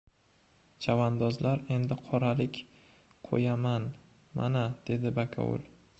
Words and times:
Chavandozlar, 0.85 1.61
endi 1.75 1.97
qoralik 2.07 2.57
qo‘yaman! 3.29 3.89
Mana!— 4.41 4.65
dedi 4.89 5.17
bakovul. 5.21 5.67